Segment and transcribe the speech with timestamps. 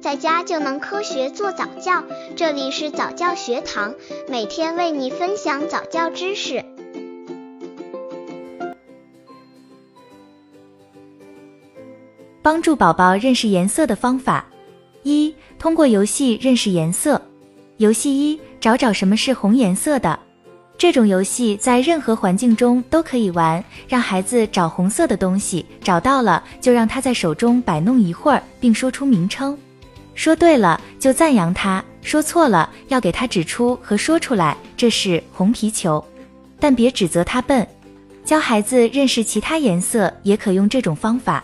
[0.00, 2.02] 在家就能科学做早教。
[2.34, 3.94] 这里是早教学堂，
[4.28, 6.64] 每天为你分享早教知识。
[12.40, 14.46] 帮助宝宝认识颜色的方法：
[15.02, 17.20] 一、通过游戏认识颜色。
[17.76, 20.18] 游戏一：找找什么是红颜色的。
[20.78, 29.56] 这种游戏在任何环境中都可以玩，让孩子找红色的东西，找到了就让他在手中摆弄一会儿，并说出名称。
[30.20, 36.04] 说对了就赞扬他，说错了要给他指出和说出来这是红皮球，
[36.58, 37.66] 但别指责他笨。
[38.22, 41.42] 教孩子认识其他颜色也可用这种方法。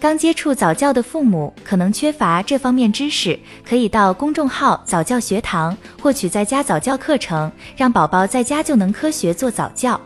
[0.00, 10.00] 刚接触早教的父母可能缺乏这方面知识，可以到公众号早教学堂获取在家早教课程，让宝宝在家就能科学做早教。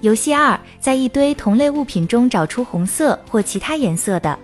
[0.00, 4.38] 游戏二，在一堆同类物品中找出红色或其他颜色的，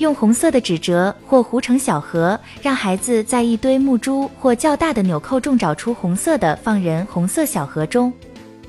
[0.00, 8.10] 用红色的纸折或糊成小盒，让孩子在一堆木珠或较大的纽扣中找出红色的，放人红色小盒中。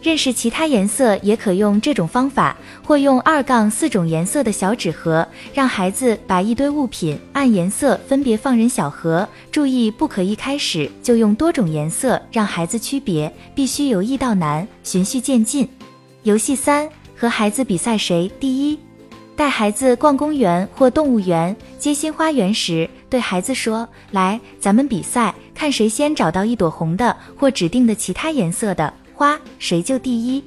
[0.03, 9.25] 认识其他颜色也可用这种方法，或用二杠四种颜色的小纸盒，让孩子把一堆物品按颜色分别放人小盒。
[9.53, 15.70] 注意，不可一开始就用多种颜色让孩子区别，必须由易到难，循序渐进。
[16.23, 18.77] 游戏三：和孩子比赛谁第一。
[19.42, 30.44] 带孩子逛公园或动物园、街心花园时，对孩子说：“来，咱们比赛，看谁先找到一朵红的或指定的其他颜色的。”花谁就第一，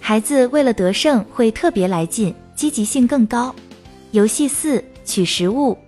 [0.00, 3.54] 孩子为了得胜会特别来劲，积极性更高。
[4.10, 5.78] 游戏四取食物，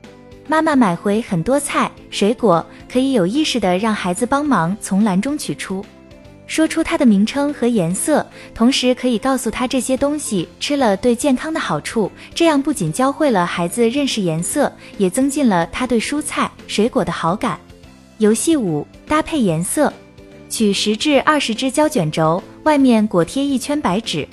[0.46, 5.84] 妈妈买回很多菜水果，可以有意识的让孩子帮忙从篮中取出，
[6.54, 8.24] 说出它的名称和颜色，
[8.54, 12.08] 同时可以告诉他这些东西吃了对健康的好处。
[12.32, 17.58] 这样不仅教会了孩子认识颜色，也增进了他对蔬菜水果的好感。
[18.18, 19.92] 游戏五搭配颜色。
[20.48, 24.24] 取十至二十支胶卷轴，外面裹贴一圈白纸，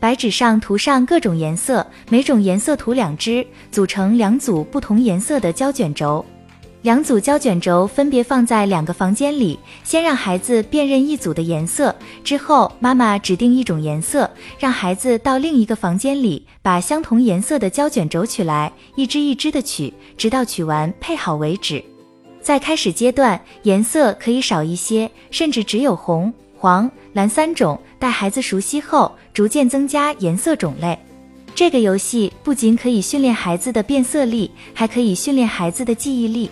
[0.00, 6.24] 白纸上涂上各种颜色，每种颜色涂两支，组成两组不同颜色的胶卷轴。
[6.82, 14.30] 两组胶卷轴分别放在两个房间里，先让孩子辨认一组的颜色，之后妈妈指定一种颜色，
[14.60, 21.82] 让孩子到另一个房间里把相同颜色的胶卷轴取来，一支一支的取，直到取完配好为止。
[22.40, 27.78] 在开始阶段，颜色可以少一些，甚至只有红、黄、蓝三种。
[27.98, 30.96] 待孩子熟悉后，逐渐增加颜色种类。
[31.56, 36.48] 这个游戏不仅可以训练孩子的变色力，还可以训练孩子的记忆力。